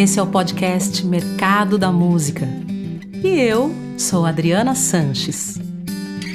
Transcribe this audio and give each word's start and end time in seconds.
Esse 0.00 0.18
é 0.18 0.22
o 0.22 0.26
podcast 0.26 1.04
Mercado 1.04 1.76
da 1.76 1.92
Música. 1.92 2.48
E 3.22 3.28
eu 3.28 3.70
sou 3.98 4.24
Adriana 4.24 4.74
Sanches. 4.74 5.60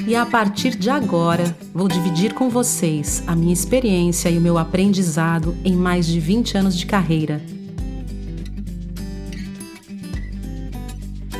E 0.06 0.14
a 0.14 0.24
partir 0.24 0.76
de 0.76 0.88
agora, 0.88 1.56
vou 1.74 1.88
dividir 1.88 2.32
com 2.32 2.48
vocês 2.48 3.24
a 3.26 3.34
minha 3.34 3.52
experiência 3.52 4.28
e 4.30 4.38
o 4.38 4.40
meu 4.40 4.56
aprendizado 4.56 5.56
em 5.64 5.74
mais 5.74 6.06
de 6.06 6.20
20 6.20 6.56
anos 6.56 6.78
de 6.78 6.86
carreira. 6.86 7.42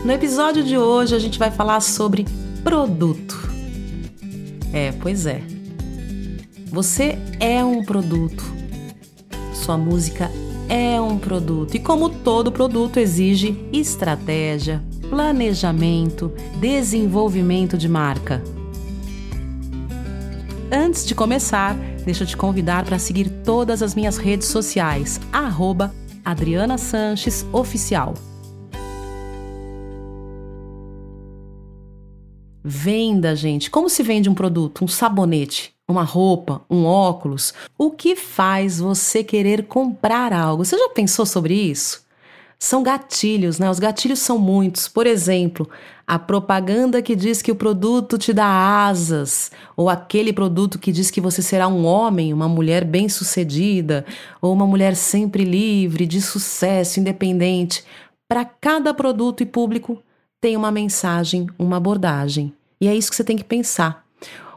No 0.07 0.13
episódio 0.13 0.63
de 0.63 0.79
hoje, 0.79 1.17
a 1.17 1.19
gente 1.19 1.37
vai 1.37 1.51
falar 1.51 1.81
sobre 1.81 2.25
produto. 2.63 3.37
É, 4.73 4.93
pois 4.93 5.27
é. 5.27 5.43
Você 6.69 7.19
é 7.41 7.65
um 7.65 7.83
produto. 7.83 8.45
Sua 9.53 9.77
música 9.77 10.31
é 10.69 11.01
um 11.01 11.19
produto 11.19 11.75
e, 11.75 11.81
como 11.81 12.09
todo 12.09 12.53
produto, 12.53 13.01
exige 13.01 13.69
estratégia, 13.73 14.81
planejamento, 15.11 16.33
desenvolvimento 16.61 17.77
de 17.77 17.89
marca. 17.89 18.41
Antes 20.71 21.05
de 21.05 21.17
começar, 21.17 21.75
deixa 22.05 22.23
eu 22.23 22.29
te 22.29 22.37
convidar 22.37 22.85
para 22.85 23.01
seguir 23.01 23.29
todas 23.45 23.83
as 23.83 23.97
minhas 23.97 24.19
redes 24.19 24.47
sociais, 24.47 25.21
arroba 25.33 25.93
Adriana 26.25 26.79
Sanches 26.79 27.45
Oficial. 27.53 28.15
Venda, 32.69 33.37
gente. 33.37 33.71
Como 33.71 33.89
se 33.89 34.03
vende 34.03 34.29
um 34.29 34.35
produto? 34.35 34.85
Um 34.85 34.89
sabonete, 34.89 35.73
uma 35.87 36.03
roupa, 36.03 36.63
um 36.69 36.85
óculos? 36.85 37.55
O 37.79 37.93
que 37.93 38.17
faz 38.17 38.81
você 38.81 39.23
querer 39.23 39.69
comprar 39.69 40.33
algo? 40.33 40.65
Você 40.65 40.77
já 40.77 40.89
pensou 40.89 41.25
sobre 41.25 41.55
isso? 41.55 42.05
São 42.59 42.83
gatilhos, 42.83 43.61
né? 43.61 43.71
Os 43.71 43.79
gatilhos 43.79 44.19
são 44.19 44.37
muitos. 44.37 44.89
Por 44.89 45.07
exemplo, 45.07 45.71
a 46.05 46.19
propaganda 46.19 47.01
que 47.01 47.15
diz 47.15 47.41
que 47.41 47.53
o 47.53 47.57
produto 47.57 48.19
te 48.19 48.33
dá 48.33 48.85
asas, 48.89 49.53
ou 49.77 49.89
aquele 49.89 50.33
produto 50.33 50.77
que 50.77 50.91
diz 50.91 51.09
que 51.09 51.21
você 51.21 51.43
será 51.43 51.69
um 51.69 51.85
homem, 51.85 52.33
uma 52.33 52.49
mulher 52.49 52.85
bem-sucedida, 52.85 54.05
ou 54.43 54.53
uma 54.53 54.67
mulher 54.67 54.97
sempre 54.97 55.45
livre, 55.45 56.05
de 56.05 56.21
sucesso, 56.21 56.99
independente. 56.99 57.85
Para 58.29 58.45
cada 58.45 58.93
produto 58.93 59.45
e 59.45 59.47
público 59.47 60.03
tem 60.41 60.57
uma 60.57 60.71
mensagem, 60.71 61.47
uma 61.59 61.77
abordagem. 61.77 62.53
E 62.81 62.89
é 62.89 62.95
isso 62.95 63.11
que 63.11 63.17
você 63.17 63.25
tem 63.25 63.37
que 63.37 63.45
pensar. 63.45 64.07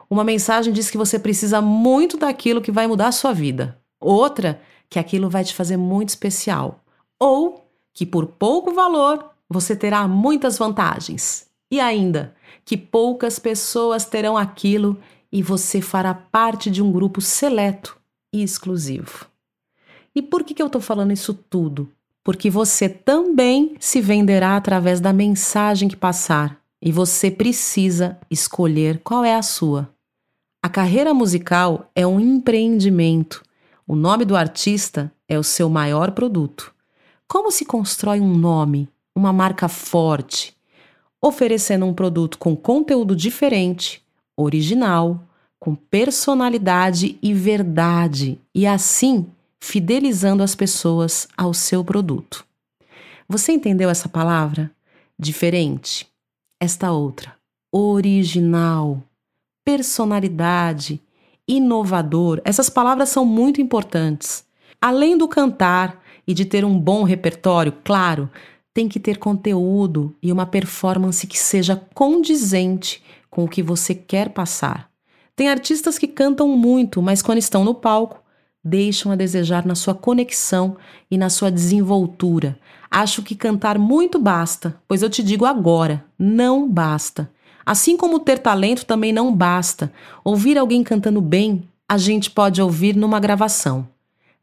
Uma 0.09 0.23
mensagem 0.23 0.73
diz 0.73 0.89
que 0.89 0.97
você 0.97 1.19
precisa 1.19 1.61
muito 1.61 2.17
daquilo 2.17 2.61
que 2.61 2.71
vai 2.71 2.88
mudar 2.88 3.08
a 3.08 3.11
sua 3.11 3.33
vida. 3.33 3.80
Outra, 3.99 4.61
que 4.89 4.97
aquilo 4.97 5.30
vai 5.30 5.44
te 5.44 5.53
fazer 5.53 5.77
muito 5.77 6.09
especial. 6.09 6.83
Ou 7.19 7.66
que 7.94 8.05
por 8.05 8.25
pouco 8.25 8.73
valor 8.73 9.30
você 9.49 9.75
terá 9.75 10.08
muitas 10.08 10.58
vantagens. 10.58 11.47
E 11.71 11.80
ainda, 11.80 12.36
que 12.66 12.75
poucas 12.75 13.38
pessoas 13.38 14.05
terão 14.05 14.38
aquilo 14.38 14.97
e 15.31 15.43
você 15.43 15.81
fará 15.81 16.14
parte 16.14 16.71
de 16.71 16.81
um 16.81 16.91
grupo 16.91 17.21
seleto 17.21 17.97
e 18.33 18.41
exclusivo. 18.41 19.27
E 20.16 20.21
por 20.21 20.43
que, 20.43 20.53
que 20.53 20.61
eu 20.61 20.67
estou 20.67 20.81
falando 20.81 21.14
isso 21.14 21.33
tudo? 21.33 21.91
Porque 22.23 22.49
você 22.49 22.89
também 22.89 23.75
se 23.79 24.01
venderá 24.01 24.55
através 24.55 24.99
da 24.99 25.13
mensagem 25.13 25.87
que 25.87 25.95
passar 25.95 26.59
e 26.81 26.91
você 26.91 27.29
precisa 27.29 28.17
escolher 28.29 29.01
qual 29.03 29.23
é 29.23 29.35
a 29.35 29.41
sua. 29.41 29.89
A 30.61 30.69
carreira 30.69 31.13
musical 31.13 31.89
é 31.95 32.05
um 32.05 32.19
empreendimento. 32.19 33.43
O 33.87 33.95
nome 33.95 34.25
do 34.25 34.35
artista 34.35 35.11
é 35.27 35.39
o 35.39 35.43
seu 35.43 35.69
maior 35.69 36.11
produto. 36.11 36.73
Como 37.27 37.52
se 37.52 37.63
constrói 37.63 38.19
um 38.19 38.35
nome, 38.35 38.89
uma 39.15 39.31
marca 39.31 39.67
forte, 39.67 40.55
oferecendo 41.21 41.85
um 41.85 41.93
produto 41.93 42.37
com 42.37 42.55
conteúdo 42.55 43.15
diferente, 43.15 44.03
original, 44.35 45.23
com 45.59 45.75
personalidade 45.75 47.17
e 47.21 47.33
verdade, 47.33 48.39
e 48.55 48.65
assim 48.65 49.27
fidelizando 49.59 50.43
as 50.43 50.55
pessoas 50.55 51.27
ao 51.37 51.53
seu 51.53 51.83
produto. 51.83 52.45
Você 53.27 53.52
entendeu 53.52 53.89
essa 53.89 54.09
palavra? 54.09 54.71
Diferente 55.17 56.09
esta 56.59 56.92
outra, 56.92 57.36
original, 57.71 59.02
personalidade, 59.64 61.02
inovador. 61.47 62.42
Essas 62.43 62.70
palavras 62.70 63.09
são 63.09 63.23
muito 63.23 63.61
importantes. 63.61 64.43
Além 64.81 65.17
do 65.17 65.27
cantar 65.27 66.03
e 66.27 66.33
de 66.33 66.43
ter 66.43 66.65
um 66.65 66.77
bom 66.77 67.03
repertório, 67.03 67.73
claro, 67.83 68.30
tem 68.73 68.89
que 68.89 68.99
ter 68.99 69.17
conteúdo 69.17 70.15
e 70.21 70.31
uma 70.31 70.45
performance 70.45 71.26
que 71.26 71.39
seja 71.39 71.81
condizente 71.93 73.02
com 73.30 73.45
o 73.45 73.49
que 73.49 73.64
você 73.64 73.95
quer 73.95 74.30
passar. 74.30 74.89
Tem 75.36 75.47
artistas 75.47 75.97
que 75.97 76.08
cantam 76.08 76.49
muito, 76.49 77.02
mas 77.02 77.21
quando 77.21 77.37
estão 77.37 77.64
no 77.64 77.73
palco, 77.73 78.21
deixam 78.69 79.11
a 79.11 79.15
desejar 79.15 79.65
na 79.65 79.75
sua 79.75 79.95
conexão 79.95 80.77
e 81.09 81.17
na 81.17 81.30
sua 81.30 81.52
desenvoltura. 81.52 82.57
Acho 82.89 83.23
que 83.23 83.35
cantar 83.35 83.77
muito 83.77 84.19
basta, 84.19 84.80
pois 84.87 85.02
eu 85.02 85.09
te 85.09 85.23
digo 85.23 85.45
agora, 85.45 86.03
não 86.17 86.69
basta. 86.69 87.29
Assim 87.65 87.97
como 87.97 88.19
ter 88.19 88.39
talento 88.39 88.85
também 88.85 89.11
não 89.11 89.35
basta. 89.35 89.91
Ouvir 90.23 90.58
alguém 90.58 90.83
cantando 90.83 91.21
bem, 91.21 91.67
a 91.87 91.97
gente 91.97 92.31
pode 92.31 92.61
ouvir 92.61 92.95
numa 92.95 93.19
gravação. 93.19 93.87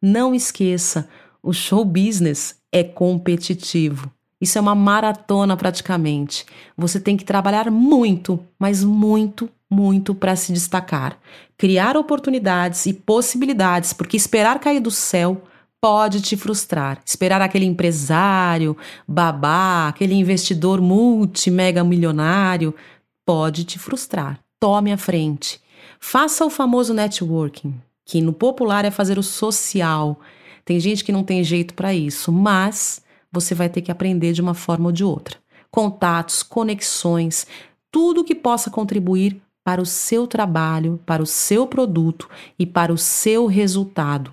Não 0.00 0.34
esqueça, 0.34 1.08
o 1.42 1.52
show 1.52 1.84
business 1.84 2.56
é 2.70 2.84
competitivo. 2.84 4.10
Isso 4.40 4.58
é 4.58 4.60
uma 4.60 4.74
maratona 4.74 5.56
praticamente. 5.56 6.44
Você 6.76 7.00
tem 7.00 7.16
que 7.16 7.24
trabalhar 7.24 7.70
muito, 7.70 8.38
mas 8.58 8.84
muito, 8.84 9.48
muito 9.70 10.14
para 10.14 10.36
se 10.36 10.52
destacar. 10.52 11.18
Criar 11.56 11.96
oportunidades 11.96 12.84
e 12.86 12.92
possibilidades, 12.92 13.92
porque 13.92 14.16
esperar 14.16 14.60
cair 14.60 14.80
do 14.80 14.90
céu 14.90 15.42
pode 15.80 16.20
te 16.20 16.36
frustrar. 16.36 17.00
Esperar 17.04 17.40
aquele 17.40 17.64
empresário, 17.64 18.76
babá, 19.06 19.88
aquele 19.88 20.14
investidor 20.14 20.80
multi, 20.80 21.50
mega 21.50 21.82
milionário, 21.82 22.74
pode 23.24 23.64
te 23.64 23.78
frustrar. 23.78 24.38
Tome 24.60 24.92
a 24.92 24.98
frente. 24.98 25.60
Faça 25.98 26.44
o 26.44 26.50
famoso 26.50 26.92
networking, 26.92 27.74
que 28.04 28.20
no 28.20 28.32
popular 28.32 28.84
é 28.84 28.90
fazer 28.90 29.18
o 29.18 29.22
social. 29.22 30.20
Tem 30.64 30.78
gente 30.78 31.04
que 31.04 31.12
não 31.12 31.24
tem 31.24 31.42
jeito 31.42 31.74
para 31.74 31.94
isso, 31.94 32.30
mas 32.30 33.02
você 33.32 33.54
vai 33.54 33.68
ter 33.68 33.82
que 33.82 33.90
aprender 33.90 34.32
de 34.32 34.40
uma 34.40 34.54
forma 34.54 34.86
ou 34.86 34.92
de 34.92 35.04
outra. 35.04 35.36
Contatos, 35.70 36.42
conexões, 36.42 37.46
tudo 37.90 38.24
que 38.24 38.34
possa 38.34 38.70
contribuir 38.70 39.40
para 39.64 39.82
o 39.82 39.86
seu 39.86 40.26
trabalho, 40.26 41.00
para 41.04 41.22
o 41.22 41.26
seu 41.26 41.66
produto 41.66 42.28
e 42.58 42.64
para 42.64 42.92
o 42.92 42.98
seu 42.98 43.46
resultado. 43.46 44.32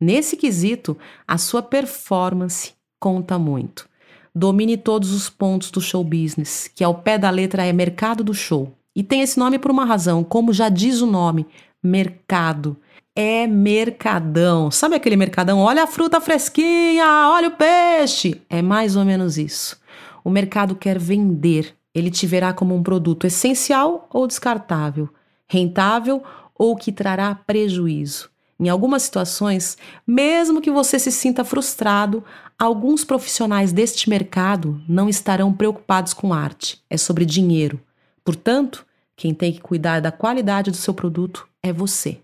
Nesse 0.00 0.36
quesito, 0.36 0.96
a 1.26 1.38
sua 1.38 1.62
performance 1.62 2.72
conta 3.00 3.38
muito. 3.38 3.88
Domine 4.34 4.76
todos 4.76 5.12
os 5.12 5.28
pontos 5.28 5.70
do 5.70 5.80
show 5.80 6.04
business, 6.04 6.70
que 6.72 6.84
ao 6.84 6.94
pé 6.94 7.18
da 7.18 7.30
letra 7.30 7.64
é 7.64 7.72
mercado 7.72 8.22
do 8.22 8.34
show. 8.34 8.72
E 8.94 9.02
tem 9.02 9.20
esse 9.20 9.38
nome 9.38 9.58
por 9.58 9.70
uma 9.70 9.84
razão, 9.84 10.24
como 10.24 10.52
já 10.52 10.68
diz 10.68 11.00
o 11.00 11.06
nome, 11.06 11.46
mercado. 11.82 12.76
É 13.20 13.48
mercadão. 13.48 14.70
Sabe 14.70 14.94
aquele 14.94 15.16
mercadão? 15.16 15.58
Olha 15.58 15.82
a 15.82 15.86
fruta 15.88 16.20
fresquinha, 16.20 17.04
olha 17.32 17.48
o 17.48 17.56
peixe. 17.56 18.40
É 18.48 18.62
mais 18.62 18.94
ou 18.94 19.04
menos 19.04 19.36
isso. 19.36 19.76
O 20.22 20.30
mercado 20.30 20.76
quer 20.76 21.00
vender. 21.00 21.74
Ele 21.92 22.12
te 22.12 22.28
verá 22.28 22.52
como 22.52 22.76
um 22.76 22.82
produto 22.84 23.26
essencial 23.26 24.08
ou 24.12 24.24
descartável, 24.24 25.08
rentável 25.48 26.22
ou 26.54 26.76
que 26.76 26.92
trará 26.92 27.34
prejuízo. 27.34 28.30
Em 28.56 28.68
algumas 28.68 29.02
situações, 29.02 29.76
mesmo 30.06 30.60
que 30.60 30.70
você 30.70 30.96
se 30.96 31.10
sinta 31.10 31.42
frustrado, 31.42 32.22
alguns 32.56 33.04
profissionais 33.04 33.72
deste 33.72 34.08
mercado 34.08 34.80
não 34.88 35.08
estarão 35.08 35.52
preocupados 35.52 36.14
com 36.14 36.32
arte, 36.32 36.80
é 36.88 36.96
sobre 36.96 37.24
dinheiro. 37.24 37.80
Portanto, 38.24 38.86
quem 39.16 39.34
tem 39.34 39.52
que 39.52 39.60
cuidar 39.60 39.98
da 39.98 40.12
qualidade 40.12 40.70
do 40.70 40.76
seu 40.76 40.94
produto 40.94 41.48
é 41.60 41.72
você. 41.72 42.20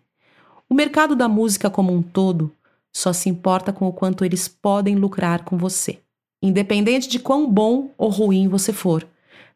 O 0.75 0.77
mercado 0.77 1.15
da 1.15 1.29
música 1.29 1.71
como 1.71 1.93
um 1.93 2.03
todo 2.03 2.51
só 2.93 3.13
se 3.13 3.29
importa 3.29 3.73
com 3.73 3.87
o 3.87 3.93
quanto 3.93 4.25
eles 4.25 4.49
podem 4.49 4.97
lucrar 4.97 5.45
com 5.45 5.57
você, 5.57 6.01
independente 6.43 7.09
de 7.09 7.21
quão 7.21 7.49
bom 7.49 7.93
ou 7.97 8.11
ruim 8.11 8.49
você 8.49 8.73
for. 8.73 9.07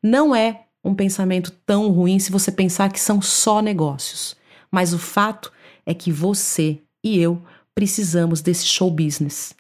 Não 0.00 0.32
é 0.32 0.66
um 0.84 0.94
pensamento 0.94 1.50
tão 1.66 1.90
ruim 1.90 2.20
se 2.20 2.30
você 2.30 2.52
pensar 2.52 2.92
que 2.92 3.00
são 3.00 3.20
só 3.20 3.60
negócios, 3.60 4.36
mas 4.70 4.94
o 4.94 4.98
fato 4.98 5.52
é 5.84 5.92
que 5.92 6.12
você 6.12 6.78
e 7.02 7.18
eu 7.18 7.42
precisamos 7.74 8.40
desse 8.40 8.66
show 8.66 8.88
business. 8.88 9.56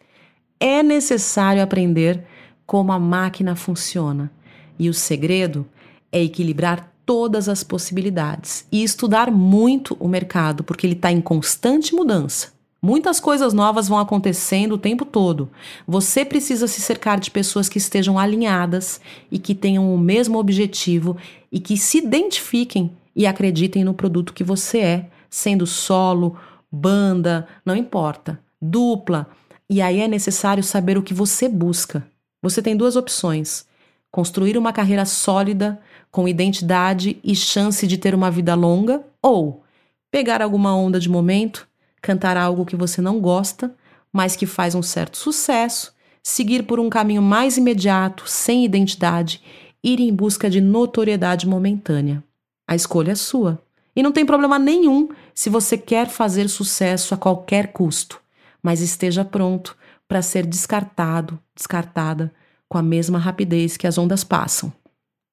É 0.60 0.80
necessário 0.80 1.60
aprender 1.60 2.24
como 2.64 2.92
a 2.92 3.00
máquina 3.00 3.56
funciona. 3.56 4.30
E 4.78 4.88
o 4.88 4.94
segredo 4.94 5.66
é 6.12 6.22
equilibrar 6.22 6.88
todas 7.08 7.48
as 7.48 7.64
possibilidades 7.64 8.66
e 8.70 8.84
estudar 8.84 9.30
muito 9.30 9.96
o 9.98 10.06
mercado, 10.06 10.62
porque 10.62 10.86
ele 10.86 10.92
está 10.92 11.10
em 11.10 11.22
constante 11.22 11.94
mudança. 11.94 12.52
Muitas 12.82 13.18
coisas 13.18 13.54
novas 13.54 13.88
vão 13.88 13.98
acontecendo 13.98 14.72
o 14.72 14.78
tempo 14.78 15.06
todo. 15.06 15.48
Você 15.86 16.22
precisa 16.22 16.68
se 16.68 16.82
cercar 16.82 17.18
de 17.18 17.30
pessoas 17.30 17.66
que 17.66 17.78
estejam 17.78 18.18
alinhadas 18.18 19.00
e 19.32 19.38
que 19.38 19.54
tenham 19.54 19.92
o 19.92 19.96
mesmo 19.96 20.38
objetivo 20.38 21.16
e 21.50 21.58
que 21.58 21.78
se 21.78 21.96
identifiquem 21.96 22.92
e 23.16 23.26
acreditem 23.26 23.84
no 23.84 23.94
produto 23.94 24.34
que 24.34 24.44
você 24.44 24.78
é, 24.78 25.10
sendo 25.30 25.66
solo, 25.66 26.36
banda, 26.70 27.48
não 27.64 27.74
importa, 27.74 28.38
dupla. 28.60 29.26
E 29.70 29.80
aí 29.80 30.00
é 30.00 30.06
necessário 30.06 30.62
saber 30.62 30.98
o 30.98 31.02
que 31.02 31.14
você 31.14 31.48
busca. 31.48 32.06
Você 32.42 32.60
tem 32.60 32.76
duas 32.76 32.96
opções: 32.96 33.64
construir 34.10 34.58
uma 34.58 34.74
carreira 34.74 35.06
sólida, 35.06 35.80
com 36.10 36.28
identidade 36.28 37.18
e 37.22 37.34
chance 37.34 37.86
de 37.86 37.98
ter 37.98 38.14
uma 38.14 38.30
vida 38.30 38.54
longa, 38.54 39.04
ou 39.22 39.62
pegar 40.10 40.42
alguma 40.42 40.74
onda 40.74 40.98
de 40.98 41.08
momento 41.08 41.68
cantar 42.00 42.36
algo 42.36 42.64
que 42.64 42.76
você 42.76 43.00
não 43.00 43.20
gosta, 43.20 43.74
mas 44.12 44.36
que 44.36 44.46
faz 44.46 44.74
um 44.74 44.82
certo 44.82 45.16
sucesso, 45.16 45.94
seguir 46.22 46.62
por 46.64 46.80
um 46.80 46.88
caminho 46.88 47.22
mais 47.22 47.56
imediato, 47.56 48.24
sem 48.26 48.64
identidade, 48.64 49.42
ir 49.82 50.00
em 50.00 50.12
busca 50.14 50.48
de 50.48 50.60
notoriedade 50.60 51.46
momentânea. 51.46 52.22
A 52.66 52.74
escolha 52.74 53.12
é 53.12 53.14
sua. 53.14 53.60
E 53.94 54.02
não 54.02 54.12
tem 54.12 54.24
problema 54.24 54.58
nenhum 54.58 55.08
se 55.34 55.50
você 55.50 55.76
quer 55.76 56.08
fazer 56.08 56.48
sucesso 56.48 57.14
a 57.14 57.16
qualquer 57.16 57.72
custo, 57.72 58.20
mas 58.62 58.80
esteja 58.80 59.24
pronto 59.24 59.76
para 60.06 60.22
ser 60.22 60.46
descartado, 60.46 61.38
descartada 61.54 62.32
com 62.68 62.78
a 62.78 62.82
mesma 62.82 63.18
rapidez 63.18 63.76
que 63.76 63.86
as 63.86 63.98
ondas 63.98 64.22
passam. 64.22 64.72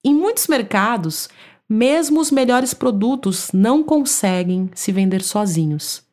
Em 0.08 0.14
muitos 0.14 0.46
mercados, 0.46 1.28
mesmo 1.68 2.20
os 2.20 2.30
melhores 2.30 2.76
produtos 2.76 3.50
não 3.52 3.82
conseguem 3.82 4.70
se 4.76 4.92
vender 4.92 5.24
sozinhos. 5.24 6.04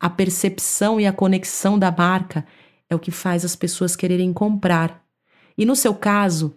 A 0.00 0.08
percepção 0.08 0.98
e 0.98 1.06
a 1.06 1.12
conexão 1.12 1.78
da 1.78 1.90
marca 1.90 2.46
é 2.88 2.94
o 2.94 2.98
que 2.98 3.10
faz 3.10 3.44
as 3.44 3.54
pessoas 3.54 3.94
quererem 3.94 4.32
comprar. 4.32 5.04
E 5.56 5.66
no 5.66 5.76
seu 5.76 5.94
caso, 5.94 6.56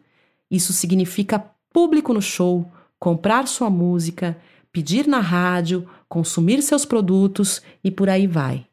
isso 0.50 0.72
significa 0.72 1.46
público 1.70 2.14
no 2.14 2.22
show, 2.22 2.66
comprar 2.98 3.46
sua 3.46 3.70
música, 3.70 4.38
pedir 4.72 5.06
na 5.06 5.20
rádio, 5.20 5.86
consumir 6.08 6.62
seus 6.62 6.86
produtos 6.86 7.62
e 7.84 7.92
por 7.92 8.08
aí 8.08 8.26
vai. 8.26 8.66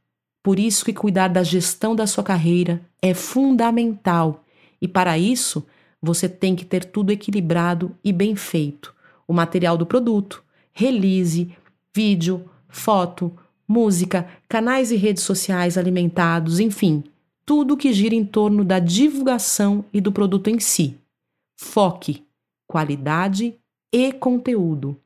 Por 0.44 0.60
isso 0.60 0.84
que 0.84 0.92
cuidar 0.92 1.26
da 1.26 1.42
gestão 1.42 1.96
da 1.96 2.06
sua 2.06 2.22
carreira 2.22 2.80
é 3.02 3.14
fundamental. 3.14 4.44
E 4.80 4.86
para 4.86 5.18
isso, 5.18 5.66
você 6.02 6.28
tem 6.28 6.56
que 6.56 6.64
ter 6.64 6.84
tudo 6.84 7.12
equilibrado 7.12 7.96
e 8.02 8.12
bem 8.12 8.34
feito. 8.34 8.93
O 9.26 9.32
material 9.32 9.78
do 9.78 9.87
produto, 9.87 10.43
release, 10.72 11.56
vídeo, 11.94 12.50
foto, 12.69 13.32
música, 13.69 14.26
canais 14.49 14.90
e 14.90 14.96
redes 14.96 15.22
sociais 15.22 15.78
alimentados, 15.78 16.58
enfim, 16.58 17.04
tudo 17.46 17.76
que 17.76 17.93
gira 17.93 18.14
em 18.14 18.25
torno 18.25 18.64
da 18.64 18.78
divulgação 18.78 19.84
e 19.93 20.00
do 20.00 20.10
produto 20.10 20.49
em 20.49 20.58
si. 20.58 20.96
Foque, 21.56 22.25
qualidade 22.66 23.54
e 23.93 24.12
conteúdo. 24.12 24.96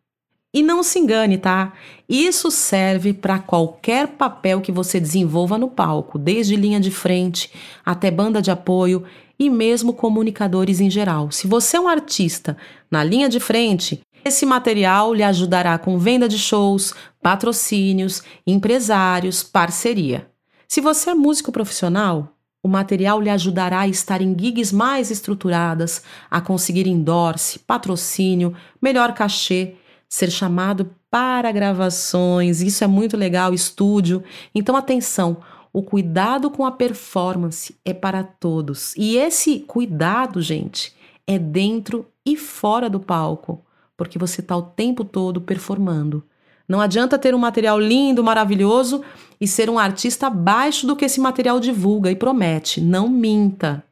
E 0.55 0.63
não 0.63 0.83
se 0.83 0.99
engane, 0.99 1.37
tá? 1.37 1.75
Isso 2.09 2.51
serve 2.51 3.13
para 3.13 3.39
qualquer 3.39 4.09
papel 4.09 4.63
que 4.63 4.73
você 4.73 4.99
desenvolva 4.99 5.59
no 5.59 5.69
palco, 5.69 6.19
desde 6.19 6.57
linha 6.57 6.81
de 6.81 6.91
frente 6.91 7.53
até 7.85 8.11
banda 8.11 8.41
de 8.41 8.51
apoio 8.51 9.05
e 9.39 9.51
mesmo 9.51 9.93
comunicadores 9.93 10.81
em 10.81 10.91
geral. 10.91 11.31
Se 11.31 11.47
você 11.47 11.77
é 11.77 11.81
um 11.81 11.89
artista 11.89 12.57
na 12.91 13.05
linha 13.05 13.29
de 13.29 13.41
frente, 13.41 14.01
esse 14.25 14.45
material 14.45 15.15
lhe 15.15 15.23
ajudará 15.23 15.79
com 15.79 15.99
venda 15.99 16.29
de 16.29 16.39
shows, 16.39 16.95
patrocínios, 17.23 18.23
empresários, 18.47 19.43
parceria. 19.43 20.29
Se 20.67 20.81
você 20.81 21.11
é 21.11 21.15
músico 21.15 21.53
profissional, 21.53 22.33
o 22.63 22.69
material 22.69 23.21
lhe 23.21 23.31
ajudará 23.31 23.81
a 23.81 23.89
estar 23.89 24.21
em 24.21 24.37
gigs 24.37 24.75
mais 24.75 25.13
estruturadas, 25.13 26.03
a 26.29 26.41
conseguir 26.41 26.89
endorse, 26.89 27.61
patrocínio, 27.61 28.53
melhor 28.83 29.15
cachê, 29.15 29.75
ser 30.09 30.31
chamado 30.31 30.91
para 31.09 31.53
gravações, 31.53 32.61
isso 32.61 32.83
é 32.83 32.87
muito 32.87 33.17
legal, 33.17 33.55
estúdio. 33.55 34.25
Então, 34.53 34.75
atenção, 34.75 35.37
o 35.77 35.83
cuidado 35.83 36.51
com 36.51 36.65
a 36.65 36.73
performance 36.73 37.77
é 37.85 37.93
para 37.93 38.25
todos. 38.25 38.95
E 38.97 39.19
esse 39.19 39.61
cuidado, 39.61 40.41
gente, 40.41 40.97
é 41.27 41.39
dentro 41.39 42.07
e 42.25 42.35
fora 42.35 42.89
do 42.89 42.99
palco 42.99 43.63
porque 43.97 44.19
você 44.19 44.41
está 44.41 44.57
o 44.57 44.63
tempo 44.63 45.05
todo 45.05 45.39
performando. 45.39 46.25
Não 46.67 46.81
adianta 46.81 47.19
ter 47.19 47.35
um 47.35 47.39
material 47.39 47.79
lindo, 47.79 48.25
maravilhoso 48.25 49.03
e 49.39 49.47
ser 49.47 49.71
um 49.71 49.79
artista 49.79 50.29
abaixo 50.29 50.87
do 50.87 50.97
que 50.97 51.05
esse 51.05 51.21
material 51.21 51.61
divulga 51.61 52.11
e 52.11 52.17
promete. 52.17 52.81
Não 52.81 53.07
minta. 53.07 53.85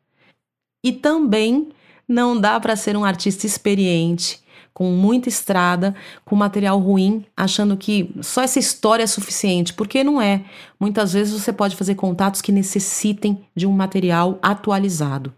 E 0.83 0.91
também 0.91 1.69
não 2.09 2.39
dá 2.39 2.59
para 2.59 2.77
ser 2.77 2.97
um 2.97 3.05
artista 3.05 3.47
experiente, 3.47 4.43
com 4.75 4.91
muita 4.91 5.29
estrada, 5.29 5.95
com 6.25 6.35
material 6.35 6.81
ruim, 6.81 7.25
achando 7.37 7.77
que 7.77 8.13
só 8.21 8.43
essa 8.43 8.59
história 8.59 9.05
é 9.05 9.07
suficiente, 9.07 9.73
porque 9.73 10.03
não 10.03 10.21
é. 10.21 10.43
Muitas 10.79 11.13
vezes 11.13 11.41
você 11.41 11.53
pode 11.53 11.77
fazer 11.77 11.95
contatos 11.95 12.43
que 12.43 12.51
necessitem 12.51 13.47
de 13.55 13.69
um 13.69 13.73
material 13.73 14.39
atualizado. 14.43 15.33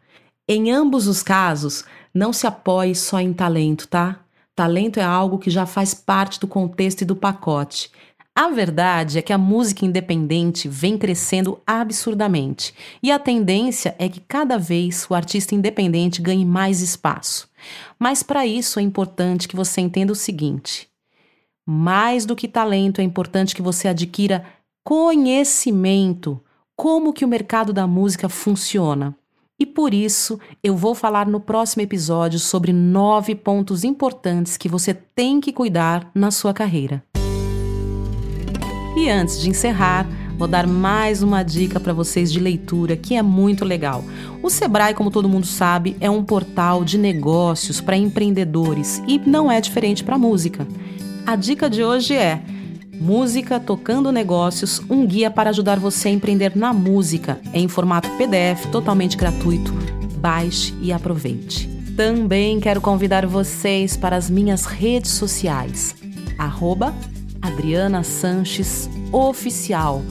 Em 0.48 0.72
ambos 0.72 1.06
os 1.06 1.22
casos, 1.22 1.84
não 2.14 2.32
se 2.32 2.46
apoie 2.46 2.94
só 2.94 3.20
em 3.20 3.34
talento, 3.34 3.86
tá? 3.86 4.20
Talento 4.54 4.98
é 4.98 5.04
algo 5.04 5.38
que 5.38 5.50
já 5.50 5.66
faz 5.66 5.92
parte 5.92 6.40
do 6.40 6.46
contexto 6.46 7.02
e 7.02 7.04
do 7.04 7.14
pacote. 7.14 7.90
A 8.34 8.48
verdade 8.48 9.18
é 9.18 9.22
que 9.22 9.32
a 9.32 9.38
música 9.38 9.84
independente 9.84 10.68
vem 10.68 10.96
crescendo 10.96 11.58
absurdamente 11.66 12.74
e 13.02 13.10
a 13.10 13.18
tendência 13.18 13.94
é 13.98 14.08
que 14.08 14.20
cada 14.20 14.58
vez 14.58 15.06
o 15.10 15.14
artista 15.14 15.54
independente 15.54 16.22
ganhe 16.22 16.44
mais 16.44 16.80
espaço. 16.80 17.48
Mas 17.98 18.22
para 18.22 18.46
isso 18.46 18.78
é 18.78 18.82
importante 18.82 19.48
que 19.48 19.56
você 19.56 19.80
entenda 19.80 20.12
o 20.12 20.16
seguinte: 20.16 20.88
mais 21.64 22.24
do 22.24 22.36
que 22.36 22.46
talento, 22.46 23.00
é 23.00 23.04
importante 23.04 23.54
que 23.54 23.62
você 23.62 23.88
adquira 23.88 24.44
conhecimento, 24.84 26.40
como 26.76 27.12
que 27.12 27.24
o 27.24 27.28
mercado 27.28 27.72
da 27.72 27.86
música 27.86 28.28
funciona. 28.28 29.16
E 29.58 29.64
por 29.64 29.94
isso 29.94 30.38
eu 30.62 30.76
vou 30.76 30.94
falar 30.94 31.26
no 31.26 31.40
próximo 31.40 31.82
episódio 31.82 32.38
sobre 32.38 32.72
nove 32.72 33.34
pontos 33.34 33.84
importantes 33.84 34.56
que 34.56 34.68
você 34.68 34.92
tem 34.92 35.40
que 35.40 35.52
cuidar 35.52 36.10
na 36.14 36.30
sua 36.30 36.52
carreira. 36.52 37.02
E 38.96 39.10
antes 39.10 39.40
de 39.40 39.48
encerrar, 39.50 40.06
vou 40.36 40.46
dar 40.46 40.66
mais 40.66 41.22
uma 41.22 41.42
dica 41.42 41.80
para 41.80 41.92
vocês 41.92 42.30
de 42.30 42.38
leitura 42.38 42.96
que 42.96 43.14
é 43.14 43.22
muito 43.22 43.64
legal. 43.64 44.04
O 44.42 44.50
Sebrae, 44.50 44.94
como 44.94 45.10
todo 45.10 45.28
mundo 45.28 45.46
sabe, 45.46 45.96
é 46.00 46.10
um 46.10 46.22
portal 46.22 46.84
de 46.84 46.98
negócios 46.98 47.80
para 47.80 47.96
empreendedores 47.96 49.02
e 49.06 49.18
não 49.18 49.50
é 49.50 49.60
diferente 49.60 50.04
para 50.04 50.18
música. 50.18 50.66
A 51.26 51.34
dica 51.34 51.68
de 51.68 51.82
hoje 51.82 52.14
é 52.14 52.42
Música 52.92 53.58
Tocando 53.58 54.12
Negócios, 54.12 54.80
um 54.88 55.06
guia 55.06 55.30
para 55.30 55.50
ajudar 55.50 55.78
você 55.78 56.08
a 56.08 56.12
empreender 56.12 56.56
na 56.56 56.72
música, 56.72 57.40
em 57.52 57.66
formato 57.66 58.08
PDF, 58.10 58.66
totalmente 58.70 59.16
gratuito. 59.16 59.72
Baixe 60.18 60.74
e 60.80 60.92
aproveite. 60.92 61.68
Também 61.96 62.60
quero 62.60 62.80
convidar 62.80 63.26
vocês 63.26 63.96
para 63.96 64.16
as 64.16 64.28
minhas 64.28 64.66
redes 64.66 65.12
sociais. 65.12 65.94
Arroba 66.38 66.94
Adriana 67.40 68.02
Sanches 68.02 68.88
Oficial. 69.12 70.02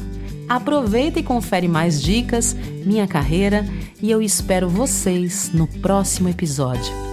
Aproveita 0.47 1.19
e 1.19 1.23
confere 1.23 1.67
mais 1.67 2.01
dicas, 2.01 2.55
minha 2.85 3.07
carreira 3.07 3.65
e 4.01 4.11
eu 4.11 4.21
espero 4.21 4.69
vocês 4.69 5.51
no 5.53 5.67
próximo 5.67 6.29
episódio. 6.29 7.04